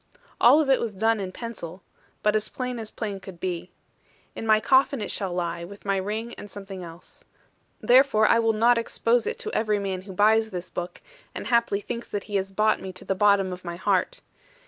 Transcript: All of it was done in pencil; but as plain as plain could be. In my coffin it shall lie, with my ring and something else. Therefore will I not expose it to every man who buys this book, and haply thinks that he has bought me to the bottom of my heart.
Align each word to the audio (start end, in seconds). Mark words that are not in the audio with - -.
All 0.39 0.59
of 0.59 0.67
it 0.67 0.79
was 0.79 0.95
done 0.95 1.19
in 1.19 1.31
pencil; 1.31 1.83
but 2.23 2.35
as 2.35 2.49
plain 2.49 2.79
as 2.79 2.89
plain 2.89 3.19
could 3.19 3.39
be. 3.39 3.69
In 4.35 4.47
my 4.47 4.59
coffin 4.59 4.99
it 4.99 5.11
shall 5.11 5.31
lie, 5.31 5.63
with 5.63 5.85
my 5.85 5.95
ring 5.97 6.33
and 6.39 6.49
something 6.49 6.81
else. 6.83 7.23
Therefore 7.81 8.27
will 8.41 8.55
I 8.55 8.57
not 8.57 8.79
expose 8.79 9.27
it 9.27 9.37
to 9.37 9.53
every 9.53 9.77
man 9.77 10.01
who 10.01 10.13
buys 10.13 10.49
this 10.49 10.71
book, 10.71 11.01
and 11.35 11.45
haply 11.45 11.81
thinks 11.81 12.07
that 12.07 12.23
he 12.23 12.37
has 12.37 12.51
bought 12.51 12.81
me 12.81 12.91
to 12.93 13.05
the 13.05 13.13
bottom 13.13 13.53
of 13.53 13.63
my 13.63 13.75
heart. 13.75 14.21